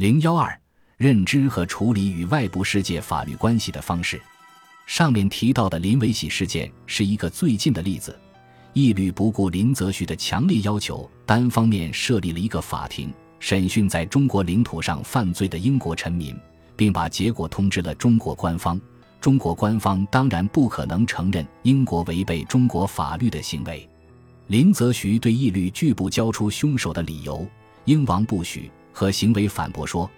[0.00, 0.58] 零幺二，
[0.96, 4.18] 认知和处理与外部世界法律关系的方式。
[4.86, 8.18] 上面提到的林维喜事件是一个最近的例子。
[8.72, 16.34] 一律不顾林则徐的强烈要求，单方面设立了一个法庭，审讯在中国领土上犯罪的英国臣民，
[16.76, 18.80] 并把结果通知了中国官方。
[19.20, 23.86] 中国官方当然不可能承认英国违背中国法律的行为。
[24.46, 27.46] 林则徐对义律拒不交出凶手的理由，
[27.84, 28.70] 英王不许
[29.00, 30.10] 和行为反驳说，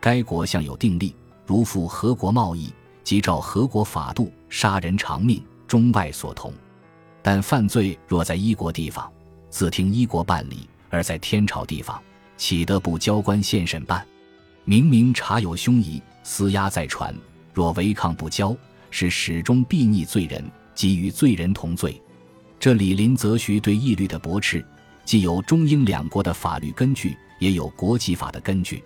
[0.00, 2.72] 该国向有定例，如赴何国贸易，
[3.04, 6.50] 即照何国法度杀人偿命，中外所同。
[7.20, 9.12] 但犯罪若在一国地方，
[9.50, 12.00] 自听一国办理；而在天朝地方，
[12.38, 14.06] 岂得不交官现审办？
[14.64, 17.14] 明明查有凶疑，私押在船，
[17.52, 18.56] 若违抗不交，
[18.90, 20.42] 是始终必逆罪人，
[20.74, 22.00] 即与罪人同罪。
[22.58, 24.64] 这里林则徐对义律的驳斥，
[25.04, 28.84] 既有中英两国的法律根据，也有国际法的根据。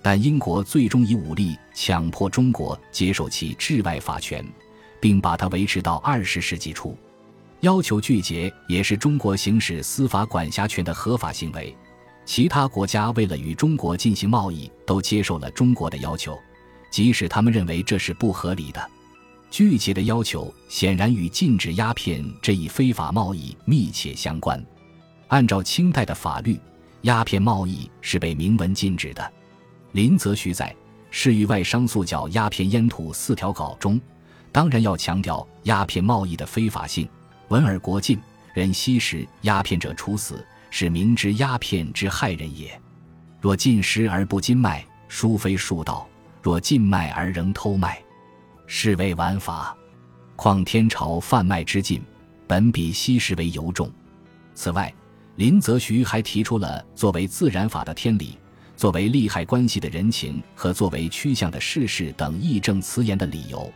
[0.00, 4.42] 但英国最终以武力强迫中国接受其治外法权，
[4.98, 6.96] 并把它维持到二十世纪初。
[7.60, 11.76] 要求拒绝也是中国行使司法管辖权的合法行为。
[12.24, 16.38] 其他国家为了与中国进行贸易，都接受了中国的要求，
[16.90, 18.90] 即使他们认为这是不合理的。
[19.50, 24.62] 拒绝的要求显然与禁止鸦片这一非法贸易密切相关。
[25.28, 26.60] 按照清代的法律，
[27.02, 29.32] 鸦片贸易是被明文禁止的。
[29.92, 30.66] 林则徐在
[31.10, 34.00] 《市域外商诉缴鸦片烟土四条稿》中，
[34.52, 37.08] 当然要强调鸦片贸易的非法性。
[37.48, 38.18] 闻而国禁，
[38.52, 42.78] 人吸食鸦片者处死，是明知鸦片之害人也。
[43.40, 46.06] 若禁食而不禁卖，殊非术道；
[46.42, 48.02] 若禁卖而仍偷卖，
[48.66, 49.74] 是为玩法。
[50.36, 52.02] 况天朝贩卖之禁，
[52.46, 53.90] 本比吸食为尤重。
[54.54, 54.92] 此外，
[55.38, 58.36] 林则徐还提出了作为自然法的天理、
[58.76, 63.72] 作为利害关系的人情和作为趋向的事实等义正辞严的理由，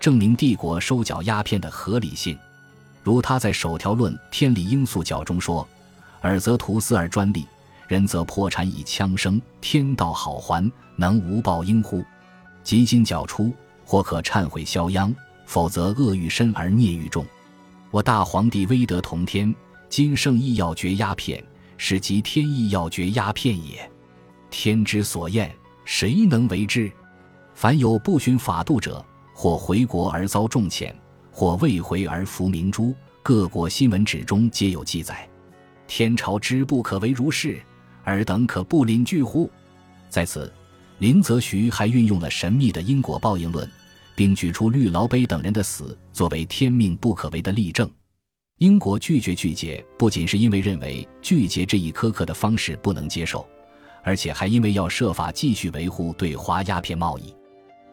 [0.00, 2.36] 证明帝国收缴鸦片的合理性。
[3.04, 5.64] 如他在《首条论天理应素角》中说
[6.20, 7.46] ：“尔则图私而专利，
[7.86, 9.40] 人则破产以枪声。
[9.60, 12.04] 天道好还，能无报应乎？
[12.64, 13.52] 即今缴出，
[13.84, 15.14] 或可忏悔消殃；
[15.46, 17.24] 否则恶愈深而孽愈重。
[17.92, 19.54] 我大皇帝威德同天，
[19.96, 21.40] 今圣意要绝鸦片，
[21.76, 23.88] 是即天意要绝鸦片也。
[24.50, 25.48] 天之所厌，
[25.84, 26.90] 谁能为之？
[27.54, 30.92] 凡有不循法度者，或回国而遭重谴。”
[31.30, 35.28] 或未回而服明珠，各国新闻纸中皆有记载。
[35.86, 37.62] 天朝之不可为如是，
[38.02, 39.48] 尔等可不临惧乎？
[40.10, 40.52] 在此，
[40.98, 43.70] 林则徐还运用了神秘的因果报应论，
[44.16, 47.88] 并举出绿劳碑等人的死作为天命不可违的例证。
[48.58, 53.46] 英国拒绝拒绝，不仅是因为认为拒绝这一苛刻的方式不能接受，
[54.02, 57.34] 而且还因为要设法继续维护对华鸦片贸易。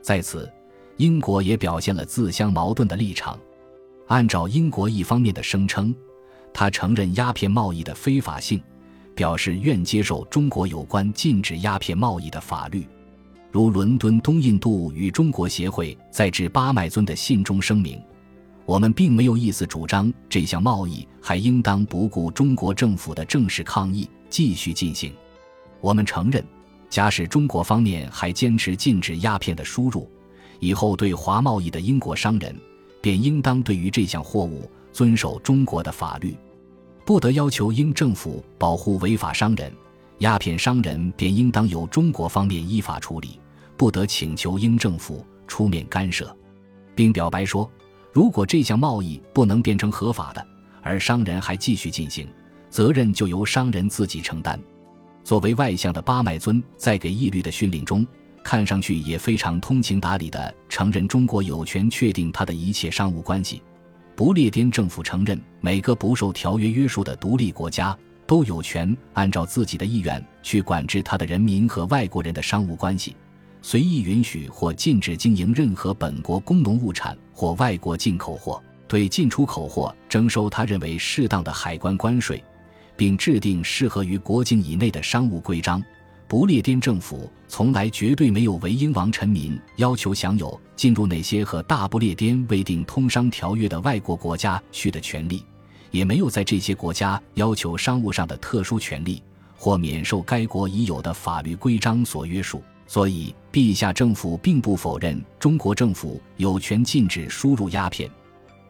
[0.02, 0.52] 在此。
[0.98, 3.40] 英国也表现了自相矛盾的立场。
[4.08, 5.96] 按照英国一方面的声称，
[6.54, 8.62] 他承认鸦片贸易的非法性，
[9.16, 12.88] 表示愿接受中国有关禁止鸦片贸易的法律。
[13.50, 18.00] 如伦敦东印度与中国协会在致巴麦尊的信中声明
[18.66, 25.14] ：“我们并没有意思主张这项贸易还应当不顾中国政府的正式抗议继续进行。
[25.82, 26.44] 我们承认，
[26.90, 30.10] 假使中国方面还坚持禁止鸦片的输入。”
[30.62, 32.56] 以后对华贸易的英国商人，
[33.02, 36.38] 便应当对于这项货物遵守中国的法律，
[37.04, 39.74] 不得要求英政府保护违法商人。
[40.20, 43.40] 鸦片商人便应当由中国方面依法处理，
[43.76, 46.32] 不得请求英政府出面干涉，
[46.94, 47.68] 并表白说，
[48.12, 50.46] 如果这项贸易不能变成合法的，
[50.82, 52.28] 而商人还继续进行，
[52.70, 54.60] 责任就由商人自己承担。
[55.24, 58.06] 作为外相的巴麦尊在给义律的训令中。
[58.44, 63.62] 看上去也非常通情达理的承认中国有权确定他的一切商务关系。
[64.16, 67.96] 不列颠政府承认每个不受条约约束的独立国家
[68.26, 73.16] 都有权按照自己的意愿去管制他的人民和外国人的商务关系，
[73.62, 82.44] 随意允许或禁止经营任何本国工农物产或外国进口货，对进出口货征收他认为适当的海关关税，
[82.98, 85.82] 并制定适合于国境以内的商务规章。
[86.28, 95.46] 不列颠政府从来绝对没有为英王臣民要求享有进入那些和大不列颠未订通商条约的外国国家去的权利，
[95.92, 99.22] 也没有在这些国家要求商务上的特殊权利
[99.58, 102.64] 或免受该国已有的法律规章所约束。
[102.94, 108.12] 所以，陛下政府并不否认中国政府有权禁止输入鸦片，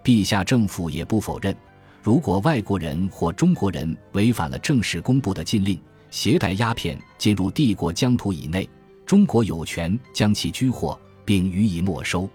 [0.03, 1.57] 陛下政府也不否认，
[2.03, 5.81] 如果外国人或中国人违反了正式公布的禁令。
[6.11, 8.69] 携带鸦片进入帝国疆土以内，
[9.07, 10.95] 中国有权将其拘获
[11.25, 12.29] 并予以没收。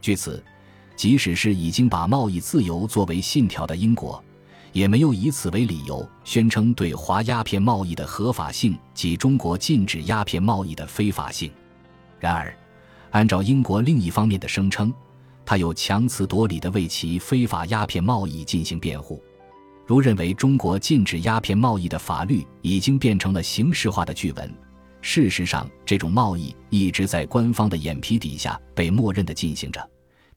[0.00, 0.42] 据此，
[0.96, 4.20] 即使是已经把贸易自由作为信条的英国，
[4.72, 11.50] 也没有以此为理由宣称对华鸦片贸易的合法性及中国禁止鸦片贸易的非法性。
[12.18, 12.54] 然而，
[13.10, 14.92] 按照英国另一方面的声称，
[15.44, 19.22] 他有强词夺理地为其非法鸦片贸易进行辩护，
[19.86, 24.54] 如认为中国禁止鸦片贸易的法律已经变成了形式化的句文。
[25.02, 29.90] 事实上，这种贸易一直在官方的眼皮底下被默认地进行着。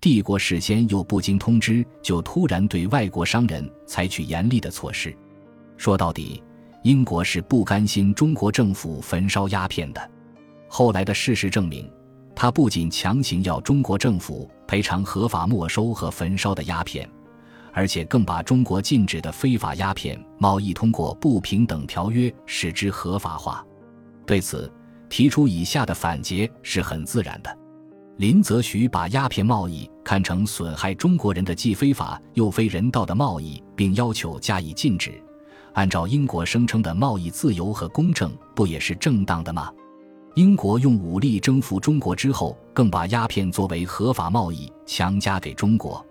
[0.03, 5.15] 帝国事先又不经通知就突然对外国商人采取严厉的措施。
[5.77, 6.43] 说到底，
[6.81, 10.11] 英国是不甘心中国政府焚烧鸦片的。
[10.67, 11.89] 后来的事实证明，
[12.35, 17.09] 他不仅强行要中国政府赔偿合法没收和焚烧的鸦片，
[17.71, 23.65] 而且更把中国禁止的非法鸦片贸易通过不平等条约使之合法化。
[24.25, 24.69] 对此，
[25.07, 27.57] 提出以下的反诘是很自然的。
[28.17, 35.11] 林则徐把鸦片贸易看成损害中国人的既非法又非人道的贸易，并要求加以禁止。
[35.73, 39.71] 按照英国声称的贸易自由和公正，不也是正当的吗？
[40.35, 46.05] 英国用武力征服中国之后，更把鸦片作为合法贸易强加给中国，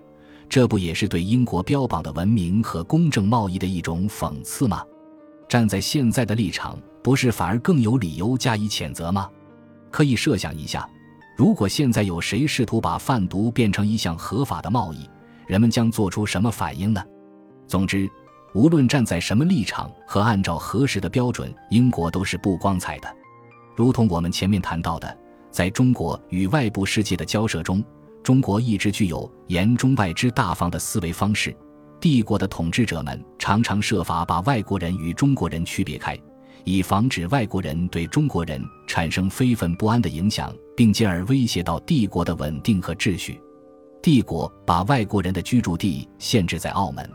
[0.49, 4.83] 这不也是对英国标榜的文明和公正贸易的一种讽刺吗？
[5.49, 6.77] 站在现在的立场。
[7.03, 9.29] 不是反而更有理由加以谴责吗？
[9.91, 10.89] 可以设想一下，
[11.37, 15.09] 如果现在有谁试图把贩毒变成一项合法的贸易，
[15.47, 17.03] 人们将做出什么反应呢？
[17.67, 18.09] 总之，
[18.55, 23.09] 无论站在什么立场和按照何时的标准，英国都是不光彩的。
[23.75, 25.19] 如同我们前面谈到的，
[25.51, 27.83] 在中国与外部世界的交涉中，
[28.23, 31.57] 中国一直具有严中外之大方的思维方式。
[31.99, 36.19] 帝国的统治者们常常设法把外国人与中国人区别开。
[36.65, 43.41] 以防止外国人对中国人产生非分不安的影响，并进而威胁到帝国的稳定和秩序。
[44.01, 47.09] 帝国把外国人的居住地限制在澳门，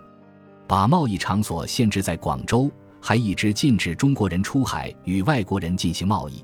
[0.67, 2.71] 把贸易场所限制在广州，
[3.01, 6.43] 还一直禁止中国人出海与外国人进行贸易。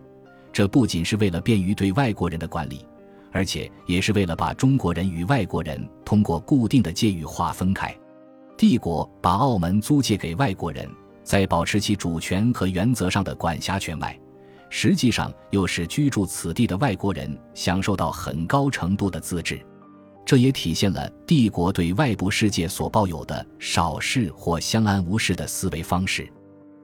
[0.52, 2.86] 这不仅是为了便于对外国人的管理，
[3.32, 7.94] 而且也是为了把中国人与外国人通过固定的界域划分开。
[8.58, 10.90] 帝国把澳门租借给外国人。
[11.24, 14.20] 在保持其主权和原则上的管辖权外，
[14.70, 19.60] 实际上又使居住此地的外国人享受到很高程度的自治。
[20.26, 26.32] 这也体现了帝国对外部世界所抱有的少事或相安无事的思维方式。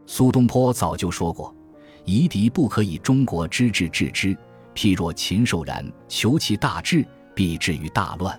[0.05, 1.55] 苏东坡早就说过
[2.03, 4.35] ：“夷狄不可以中国之治治之，
[4.75, 8.37] 譬若禽兽然，求其大治，必至于大乱。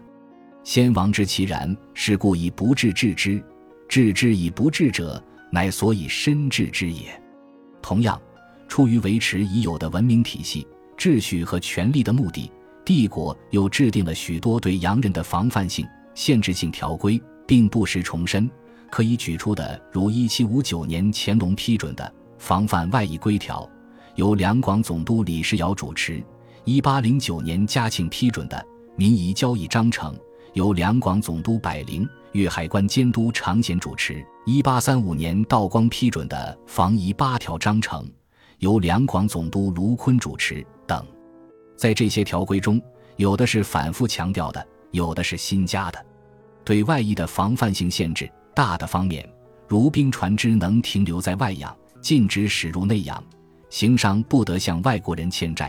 [0.64, 3.40] 先王知其然，是故以不治治之；
[3.88, 7.20] 治之以不治者。”乃所以深治之也。
[7.82, 8.20] 同样，
[8.68, 10.66] 出于维持已有的文明体系、
[10.96, 12.50] 秩序和权力的目的，
[12.84, 18.48] 帝国又制定了许多对洋人的防范性、限制性条规，并不时重申。
[18.90, 23.68] 可以举出的，如1759年乾隆批准的防范外夷规条，
[24.16, 26.22] 由两广总督李世尧主持
[26.66, 28.66] ；1809年嘉庆批准的
[28.96, 30.14] 民夷交易章程，
[30.54, 32.08] 由两广总督百灵。
[32.32, 38.08] 粤海关监督常贤主持，一八三五年道光批准的防夷八条章程，
[38.58, 41.04] 由两广总督卢坤主持等。
[41.76, 42.80] 在这些条规中，
[43.16, 46.06] 有的是反复强调的，有的是新加的。
[46.64, 49.28] 对外役的防范性限制，大的方面
[49.66, 53.20] 如兵船只能停留在外洋，禁止驶入内洋；
[53.70, 55.66] 行商不得向外国人欠债；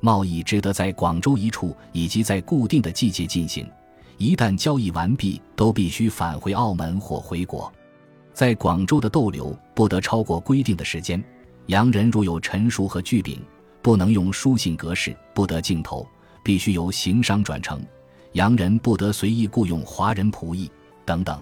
[0.00, 3.66] 贸易只得在广州一处以及在固定的季节进行。
[4.16, 7.72] 一旦交易完毕，都必须返回澳门或回国，
[8.32, 11.22] 在广州的逗留不得超过规定的时间。
[11.66, 13.40] 洋人如有陈述和据禀，
[13.82, 16.06] 不能用书信格式，不得镜头，
[16.42, 17.82] 必须由行商转呈。
[18.32, 20.70] 洋人不得随意雇佣华人仆役
[21.04, 21.40] 等等。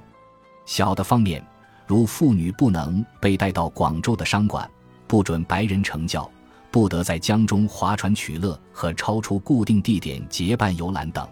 [0.65, 1.45] 小的方面，
[1.87, 4.71] 如妇女不能被带到广州的商馆，
[5.07, 6.31] 不准白人成教，
[6.71, 11.29] 不得在江中划船取乐和超出固定地点结伴游览等。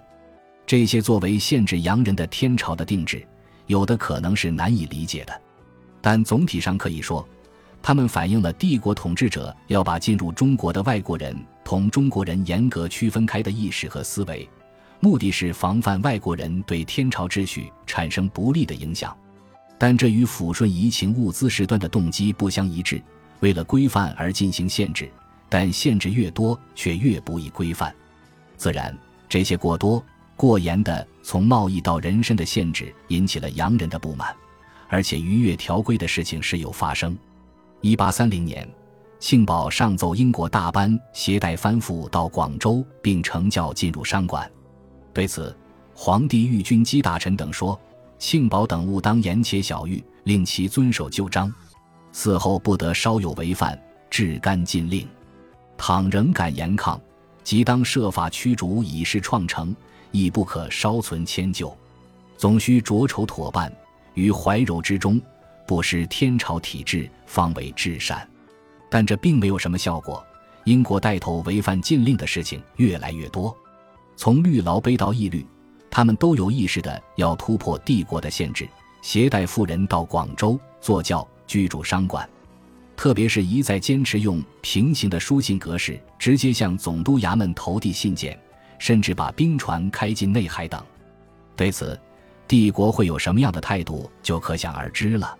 [0.71, 3.27] 这些作为限制洋人的天朝的定制，
[3.67, 5.43] 有的可能是难以理解的，
[6.00, 7.29] 但总体上可以说，
[7.83, 14.49] 他们反映了帝国统治者要把进入中国的外国人同中国人严格区分开的意识和思维，
[15.00, 19.12] 目的是防范外国人对天朝秩序产生不利的影响。
[19.77, 23.03] 但这与抚顺移情物资事端的动机不相一致，
[23.41, 25.11] 为了规范而进行限制，
[25.49, 27.93] 但限制越多却越不易规范，
[28.57, 28.97] 自然
[29.29, 30.00] 这些过多。
[30.40, 34.35] 过严的从贸易到人身的限制引起了洋人的不满，
[34.88, 37.14] 而且逾越条规的事情时有发生。
[37.82, 38.66] 一八三零年，
[39.18, 44.50] 庆宝上奏英国大班携带藩赋到广州，并乘轿进入商馆。
[45.12, 45.54] 对此，
[45.94, 47.78] 皇帝御军机大臣等说
[48.18, 51.52] ：“庆宝等务当严且小谕，令其遵守旧章，
[52.14, 53.78] 嗣后不得稍有违犯，
[54.09, 55.06] 至干禁令。
[55.76, 56.99] 倘仍敢严抗，
[57.44, 59.76] 即当设法驱逐，以示创成，
[60.11, 61.76] 亦不可稍存迁就。
[62.37, 63.71] 总需着筹妥办，
[64.14, 65.21] 于怀柔之中，
[65.67, 68.26] 不失天朝体制，方为至善。”
[68.90, 70.25] 但这并没有什么效果。
[70.64, 73.57] 英国带头违反禁令的事情越来越多，
[74.17, 75.47] 从律劳卑到义律，
[75.90, 78.69] 他们都有意识的要突破帝国的限制，
[79.00, 82.29] 携带富人到广州坐轿居住商馆。
[82.95, 88.38] 特别是一再坚持用平行的书信格式，直接向总督衙门投递信件，
[88.80, 90.82] 甚至把兵船开进内海等。
[91.54, 91.96] 对此，
[92.49, 95.38] 帝国会有什么样的态度，就可想而知了。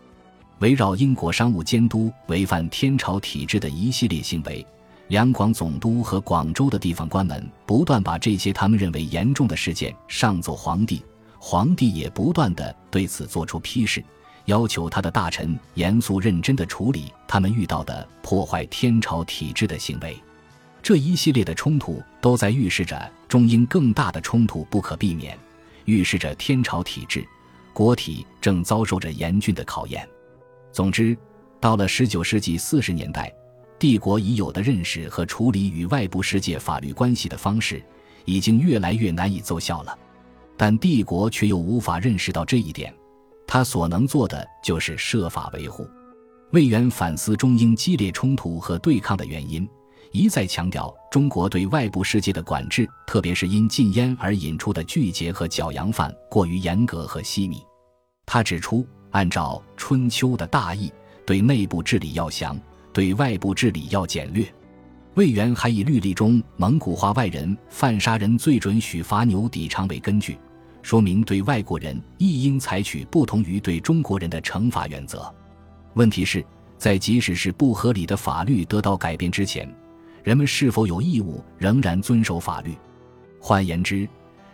[0.61, 4.65] 围绕英国商务监督违反天朝体制的一系列行为，
[5.09, 11.03] 两广总督和广州的地方官们不断把这些他们认为严重的事件上奏皇帝，
[11.39, 14.05] 皇帝也不断的对此作出批示，
[14.45, 20.15] 要求他的大臣严肃认真的处理他们遇到的破坏天朝体制的行为。
[20.83, 25.39] 这一系列的冲突都在预示着中英更大的冲突不可避免，
[25.85, 27.25] 预示着天朝体制
[27.73, 30.07] 国体正遭受着严峻的考验。
[30.73, 31.17] 总之，
[31.61, 33.33] 到了十九世纪四十年代，
[33.79, 37.81] 帝国已有的认识和处理与外部世界法律关系的方式，
[38.25, 39.97] 已经越来越难以奏效了。
[40.57, 42.93] 但帝国却又无法认识到这一点，
[43.47, 45.89] 他所能做的就是设法维护。
[46.51, 49.69] 魏源反思中英激烈冲突和对抗的原因，
[50.13, 57.63] 一再强调中国对外部世界的管制，特别是因禁烟而引出的拒劫和剿洋犯过于严格和细密。
[58.27, 58.87] 他指出。
[59.13, 60.89] 按照春秋的大义，
[61.27, 62.57] 对内部治理要详，
[62.93, 64.47] 对外部治理要简略。
[65.15, 70.39] 魏源还以律例中蒙古化外人犯杀人罪准许罚牛抵偿为根据，
[70.81, 75.29] 说明对外国人亦应采取不同于对中国人的惩罚原则。
[75.95, 76.47] 问题是，
[76.79, 79.69] 在即使是不合理的法律得到改变之前，
[80.23, 82.75] 人们是否有义务仍然遵守法律？
[83.41, 84.09] 换言之，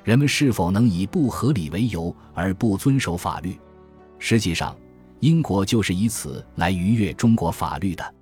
[0.04, 3.58] 人们是否能以不合理为由而不遵守法律？
[4.18, 4.76] 实际上，
[5.20, 8.14] 英国就是以此来逾越中国法律的。